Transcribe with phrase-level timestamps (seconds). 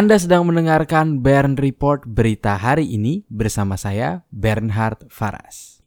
[0.00, 5.84] Anda sedang mendengarkan Bern Report berita hari ini bersama saya Bernhard Faras.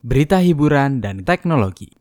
[0.00, 1.92] Berita hiburan dan teknologi.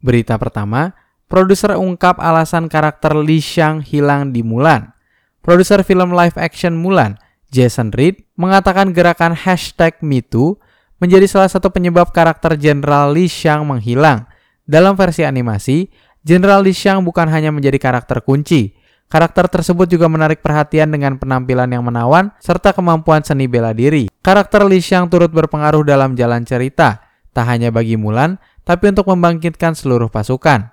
[0.00, 0.96] Berita pertama,
[1.28, 4.96] produser ungkap alasan karakter Li Xiang hilang di Mulan.
[5.44, 7.20] Produser film live action Mulan,
[7.52, 10.56] Jason Reed, mengatakan gerakan hashtag MeToo
[11.04, 14.24] menjadi salah satu penyebab karakter Jenderal Li Xiang menghilang.
[14.64, 15.84] Dalam versi animasi,
[16.24, 18.72] Jenderal Li Xiang bukan hanya menjadi karakter kunci,
[19.14, 24.10] Karakter tersebut juga menarik perhatian dengan penampilan yang menawan serta kemampuan seni bela diri.
[24.18, 26.98] Karakter Li Xiang turut berpengaruh dalam jalan cerita,
[27.30, 30.66] tak hanya bagi Mulan, tapi untuk membangkitkan seluruh pasukan.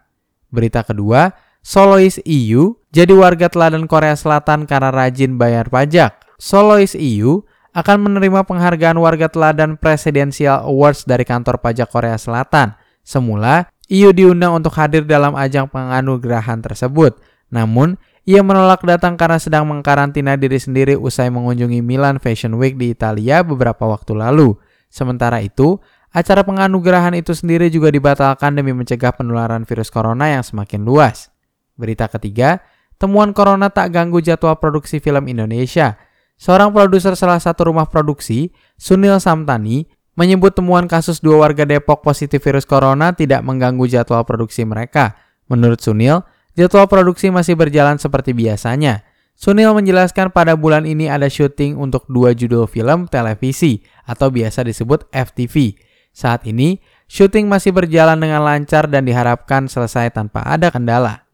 [0.49, 6.17] Berita kedua, Soloist EU jadi warga teladan Korea Selatan karena rajin bayar pajak.
[6.41, 7.45] Soloist EU
[7.77, 12.73] akan menerima penghargaan warga teladan Presidential Awards dari kantor pajak Korea Selatan.
[13.05, 17.21] Semula, EU diundang untuk hadir dalam ajang penganugerahan tersebut.
[17.53, 22.93] Namun, ia menolak datang karena sedang mengkarantina diri sendiri usai mengunjungi Milan Fashion Week di
[22.93, 24.53] Italia beberapa waktu lalu.
[24.93, 25.81] Sementara itu,
[26.13, 31.33] acara penganugerahan itu sendiri juga dibatalkan demi mencegah penularan virus corona yang semakin luas.
[31.73, 32.61] Berita ketiga,
[33.01, 35.97] temuan corona tak ganggu jadwal produksi film Indonesia.
[36.37, 42.41] Seorang produser salah satu rumah produksi, Sunil Samtani, menyebut temuan kasus dua warga Depok positif
[42.45, 45.17] virus corona tidak mengganggu jadwal produksi mereka.
[45.49, 49.07] Menurut Sunil, Jadwal produksi masih berjalan seperti biasanya.
[49.39, 55.09] Sunil menjelaskan pada bulan ini ada syuting untuk dua judul film televisi atau biasa disebut
[55.09, 55.79] FTV.
[56.11, 61.25] Saat ini, syuting masih berjalan dengan lancar dan diharapkan selesai tanpa ada kendala.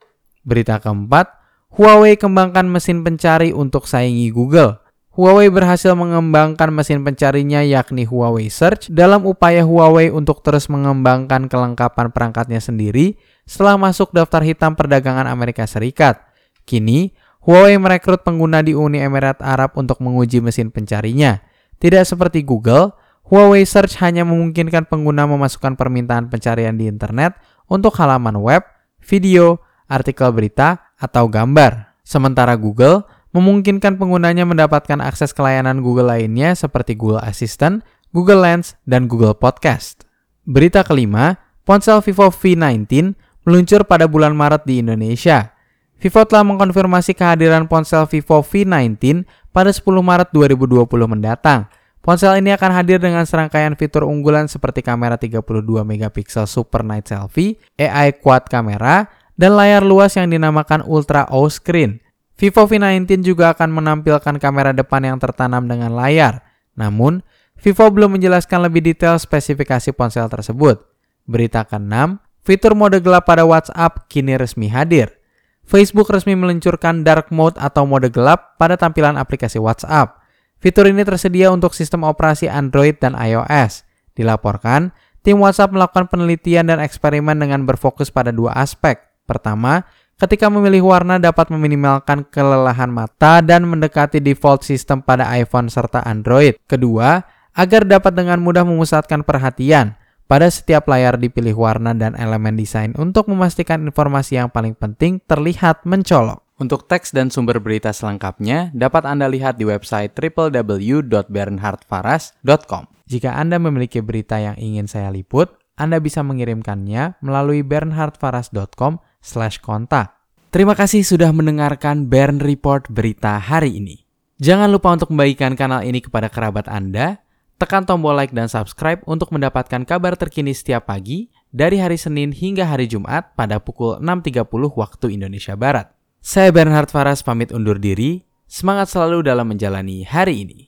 [0.46, 1.34] Berita keempat,
[1.74, 4.80] Huawei kembangkan mesin pencari untuk saingi Google.
[5.18, 12.14] Huawei berhasil mengembangkan mesin pencarinya yakni Huawei Search dalam upaya Huawei untuk terus mengembangkan kelengkapan
[12.14, 16.20] perangkatnya sendiri setelah masuk daftar hitam perdagangan Amerika Serikat.
[16.68, 17.16] Kini,
[17.48, 21.40] Huawei merekrut pengguna di Uni Emirat Arab untuk menguji mesin pencarinya.
[21.80, 22.92] Tidak seperti Google,
[23.32, 27.40] Huawei Search hanya memungkinkan pengguna memasukkan permintaan pencarian di internet
[27.72, 28.68] untuk halaman web,
[29.00, 31.96] video, artikel berita, atau gambar.
[32.04, 38.76] Sementara Google memungkinkan penggunanya mendapatkan akses ke layanan Google lainnya seperti Google Assistant, Google Lens,
[38.84, 40.04] dan Google Podcast.
[40.48, 43.16] Berita kelima, ponsel Vivo V19
[43.48, 45.56] meluncur pada bulan Maret di Indonesia.
[45.98, 49.24] Vivo telah mengkonfirmasi kehadiran ponsel Vivo V19
[49.56, 51.72] pada 10 Maret 2020 mendatang.
[52.04, 55.48] Ponsel ini akan hadir dengan serangkaian fitur unggulan seperti kamera 32
[55.88, 59.10] megapiksel Super Night Selfie, AI Quad kamera,
[59.40, 62.04] dan layar luas yang dinamakan Ultra O Screen.
[62.38, 66.46] Vivo V19 juga akan menampilkan kamera depan yang tertanam dengan layar.
[66.78, 67.26] Namun,
[67.58, 70.86] Vivo belum menjelaskan lebih detail spesifikasi ponsel tersebut.
[71.26, 75.20] Berita ke-6, Fitur mode gelap pada WhatsApp kini resmi hadir.
[75.68, 80.16] Facebook resmi meluncurkan dark mode atau mode gelap pada tampilan aplikasi WhatsApp.
[80.64, 83.84] Fitur ini tersedia untuk sistem operasi Android dan iOS.
[84.16, 84.96] Dilaporkan,
[85.28, 88.96] tim WhatsApp melakukan penelitian dan eksperimen dengan berfokus pada dua aspek.
[89.28, 89.84] Pertama,
[90.16, 96.56] ketika memilih warna dapat meminimalkan kelelahan mata dan mendekati default sistem pada iPhone serta Android.
[96.64, 97.20] Kedua,
[97.60, 100.00] agar dapat dengan mudah memusatkan perhatian.
[100.28, 105.88] Pada setiap layar dipilih warna dan elemen desain untuk memastikan informasi yang paling penting terlihat
[105.88, 106.44] mencolok.
[106.60, 112.84] Untuk teks dan sumber berita selengkapnya dapat Anda lihat di website www.bernhardfaras.com.
[113.08, 115.48] Jika Anda memiliki berita yang ingin saya liput,
[115.80, 120.08] Anda bisa mengirimkannya melalui bernhardfaras.com/kontak.
[120.52, 124.04] Terima kasih sudah mendengarkan Bern Report berita hari ini.
[124.44, 127.24] Jangan lupa untuk membagikan kanal ini kepada kerabat Anda
[127.58, 132.70] Tekan tombol like dan subscribe untuk mendapatkan kabar terkini setiap pagi dari hari Senin hingga
[132.70, 134.46] hari Jumat pada pukul 6.30
[134.78, 135.90] waktu Indonesia Barat.
[136.22, 138.22] Saya Bernhard Faras pamit undur diri.
[138.46, 140.67] Semangat selalu dalam menjalani hari ini.